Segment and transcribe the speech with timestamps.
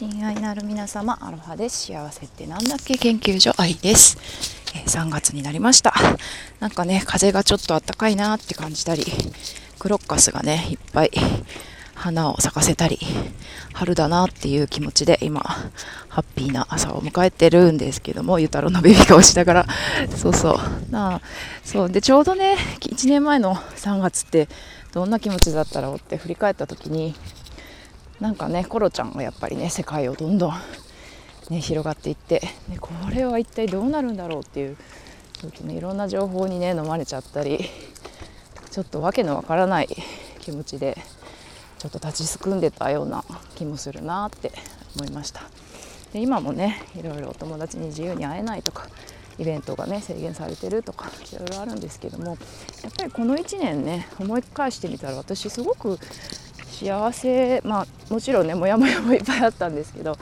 [0.00, 1.88] 親愛なる皆様アロハです。
[1.88, 2.96] 幸せってなんだっけ？
[2.96, 4.16] 研究所愛です、
[4.74, 5.92] えー、3月になりました。
[6.58, 9.04] なんかね風がちょっと暖かいなって感じたり
[9.78, 11.10] クロッカスがねいっぱい
[11.92, 12.98] 花を咲かせたり
[13.74, 15.42] 春だなっていう気持ちで今
[16.08, 19.66] ハッピーな朝を迎えてるんですけどもゆたろうのベビー顔しながら。
[20.16, 20.52] そうそ
[20.88, 20.90] う。
[20.90, 21.20] なあ
[21.62, 21.90] そう。
[21.90, 24.48] でちょうどね1年前の3月って
[24.94, 27.14] どんな気持ちだったろうって振り返った時に
[28.20, 30.54] なんかねコロちゃんがやっぱりね世界をどんどん、
[31.48, 34.76] ね、広がっていって、ね、これは一体どうなるんだろうっていう
[35.40, 37.58] ちょっとねいろんな情報にね飲まれちゃったり
[38.70, 39.88] ちょっとわけのわからない
[40.38, 40.98] 気持ちで
[41.78, 43.24] ちょっと立ちすくんでたような
[43.54, 44.52] 気もするなって
[44.96, 45.42] 思いました。
[46.12, 48.88] で今もねいろいろお友達に自由に会えないとか
[49.38, 52.36] イベントがね制限されてるとかいろいろあるんですけども
[52.82, 55.98] やっぱりこの1年ね思い返してみたら私すごく
[56.80, 60.16] 幸せまあもちろんねモヤモヤもいっぱいあったんですけど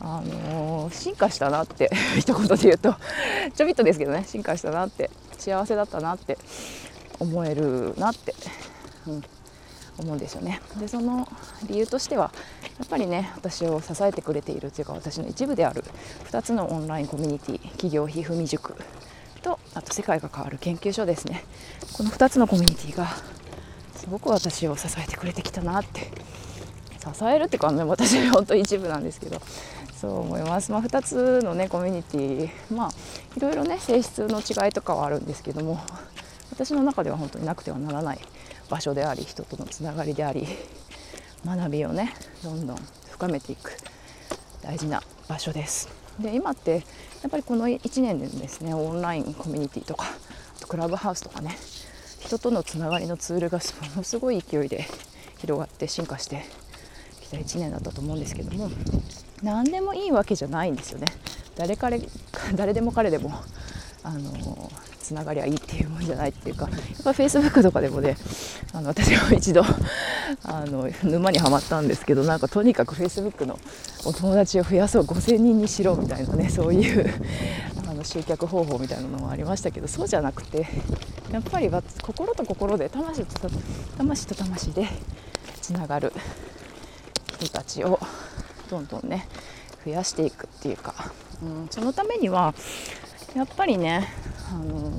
[0.00, 2.94] あのー、進化したなって 一言で言うと
[3.54, 6.36] ちょびっとですけどね進化したなって幸せだったなって
[7.18, 8.34] 思えるなって、
[9.06, 9.22] うん、
[9.98, 10.60] 思うんですよね。
[10.78, 11.26] でその
[11.68, 12.32] 理由としては
[12.78, 15.84] やっぱりね私を支えてくれているというか私の一部である
[16.30, 18.74] 2つのオンラインコミュニティ企業ひふみ塾
[19.40, 21.44] とあと世界が変わる研究所ですね
[21.92, 23.08] この2つのコミュニティが
[24.02, 26.10] すごく私を支えてくれてきたなって。
[27.02, 29.40] 支えるっていうか、ね、私は本当一部なんですけど。
[30.02, 32.90] そう思います、まあ、2つのねコミュニティまあ
[33.36, 35.78] いろいろね性質の違いとかはあるんですけども
[36.50, 38.18] 私の中では本当になくてはならない
[38.68, 40.44] 場所であり人とのつながりであり
[41.46, 42.76] 学びをねどんどん
[43.12, 43.76] 深めていく
[44.60, 45.88] 大事な場所です。
[46.18, 46.82] で今って
[47.22, 50.06] やっぱりこの1年でですねオンラインコミュニティとか
[50.66, 51.56] クラブハウスとかね
[52.24, 54.86] 人とのつながりのツールがものすごい勢いで
[55.38, 56.44] 広がって進化して
[57.20, 58.70] きた1年だったと思うんですけども
[59.42, 61.06] 何でもいいわけじゃないんですよね。
[61.56, 62.00] 誰彼
[62.54, 63.32] 誰でも彼でも
[64.04, 68.16] あのつながりゃいいっていうもんじゃないっていうかやっぱフェイスブックとかでもね
[68.72, 69.62] あの私も一度
[70.44, 73.58] あの沼にはまったんですけどなんかとにかくフェイスブックの
[74.04, 77.12] お友達を増やそう5000人にしろみたいなねそういう
[77.88, 80.66] あの集客方法みたいなのもありましたけどそうじゃなくて
[81.32, 81.70] やっぱり
[82.02, 83.48] 心と心で魂と
[83.96, 84.86] 魂と魂で
[85.60, 86.12] つながる
[87.40, 87.98] 人たちを
[88.68, 89.26] どんどんね
[89.84, 90.94] 増やしていくっていうか、
[91.42, 92.54] うん、そのためには
[93.34, 94.08] やっぱりね、
[94.50, 94.92] あの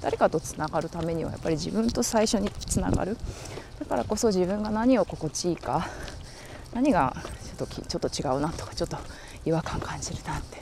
[0.00, 3.18] 誰かとつながるためにはやっぱり自分と最初につながる。
[3.78, 5.88] だからこそ自分が何を心地いいか
[6.72, 7.14] 何が
[7.58, 8.96] ちょっとちょっと違うなとかちょっと
[9.44, 10.58] 違和感感じるなって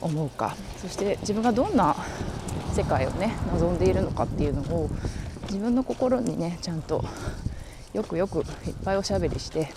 [0.00, 0.56] 思うか。
[0.78, 1.94] そして自分がどんな
[2.72, 4.88] 世界をね望んでいるのかっていうのを
[5.44, 7.04] 自分の心にねちゃんと
[7.92, 8.44] よくよくいっ
[8.84, 9.68] ぱいおしゃべりして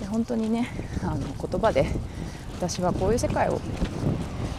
[0.00, 0.68] で本当にね
[1.02, 1.86] あの言葉で
[2.56, 3.60] 私はこういう世界を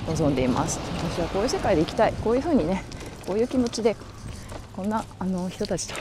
[0.08, 0.80] 望んでいます。
[0.98, 2.14] 私はこういう世界で生きたい。
[2.14, 2.84] こういうふうにね
[3.28, 3.96] こういう気持ちで
[4.76, 5.96] こんなあの人たちと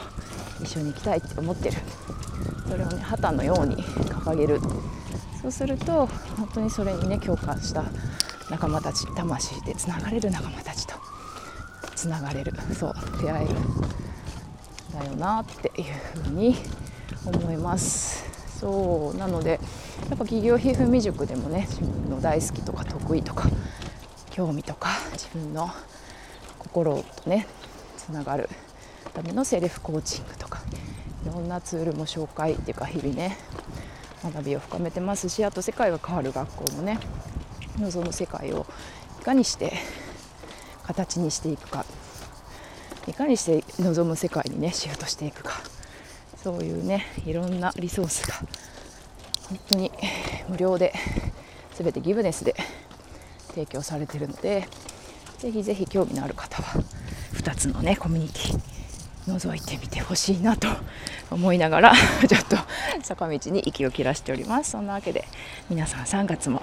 [0.62, 1.76] 一緒に行きたいって思ってる。
[2.68, 4.60] それをね旗のように掲げる。
[5.40, 6.06] そうすると
[6.36, 7.84] 本当にそれにね共感した
[8.50, 10.94] 仲間たち魂でつながれる仲間たちと
[11.98, 12.52] つながれる。
[12.78, 12.94] そう。
[13.20, 13.54] 出会える
[14.92, 15.84] だよなっていう
[16.22, 16.54] ふうに
[17.26, 18.24] 思います。
[18.60, 19.18] そう。
[19.18, 19.60] なのでやっ
[20.10, 23.48] ぱ企業皮膚未熟でもね自分の大好きとか得意とか
[24.30, 25.68] 興味とか自分の
[26.60, 27.48] 心とね
[27.96, 28.48] つながる
[29.12, 30.62] ためのセルフコーチングとか
[31.24, 33.36] いろんなツールも紹介っていうか日々ね
[34.22, 37.00] 学びを深めてますしあと世界が変わる学校もね
[37.80, 38.66] 望む世界を
[39.20, 39.72] いかにして
[40.88, 41.84] 形にしていくか。
[43.06, 45.60] いかにして望む世界にねシフトしていくか。
[46.42, 48.34] そういうねいろんなリソースが
[49.48, 49.92] 本当に
[50.48, 50.94] 無料で
[51.74, 52.54] 全てギブネスで
[53.48, 54.66] 提供されてるので
[55.38, 56.82] ぜひぜひ興味のある方は
[57.34, 58.60] 2つのねコミュニティ
[59.26, 60.68] 覗いてみてほしいなと
[61.30, 61.92] 思いながら
[62.28, 62.56] ちょっと
[63.02, 64.70] 坂道に息を切らしております。
[64.70, 65.24] そんなわけで
[65.68, 66.62] 皆さん3月も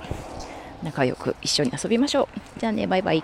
[0.83, 2.60] 仲良く一緒に遊びましょう。
[2.60, 3.24] じゃあねバイバイ。